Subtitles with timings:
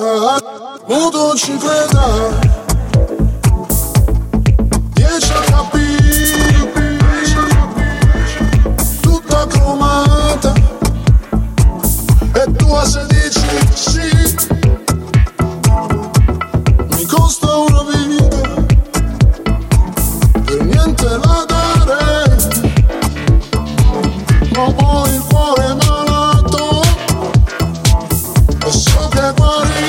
[0.00, 2.00] Modo ci creda
[4.96, 6.72] a capire,
[9.02, 10.54] Tutta cromata
[12.32, 13.40] E tu a 16
[13.74, 14.08] sì
[16.96, 18.40] Mi costa una vita.
[20.44, 22.36] Per niente la dare.
[24.52, 26.80] Ma ho il cuore malato.
[28.64, 29.79] E so che guarire.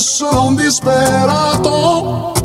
[0.00, 2.39] sou um desperador.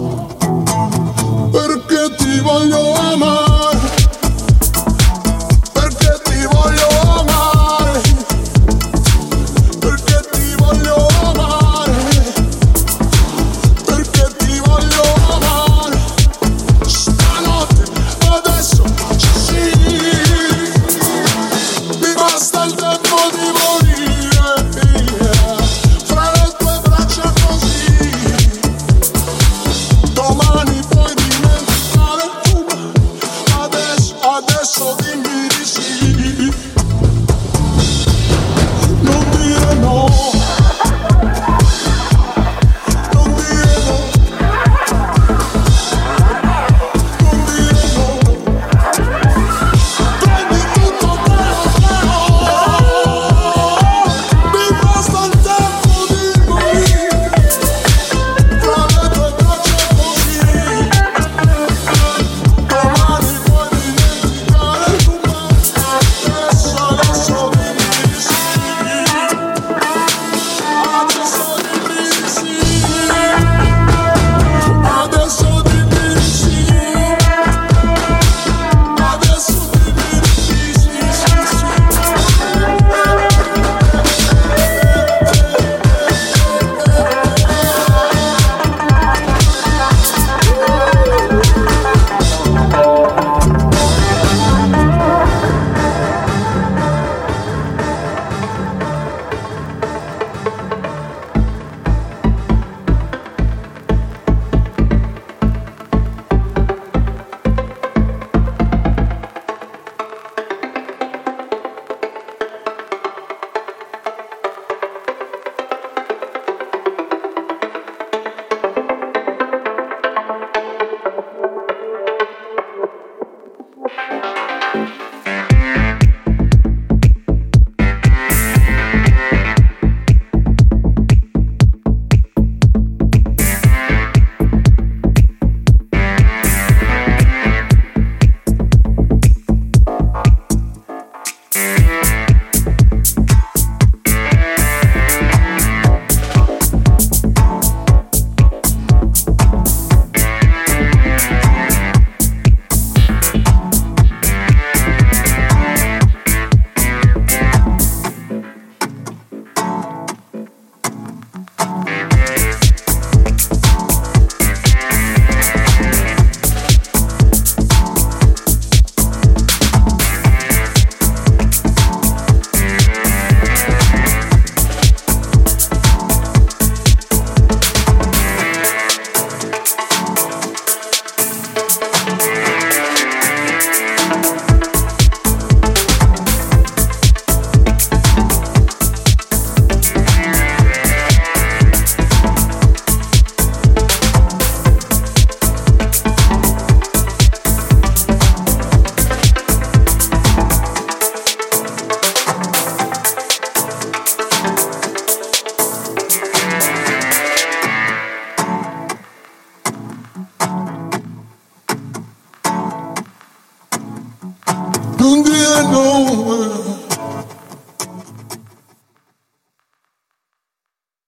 [215.72, 216.55] know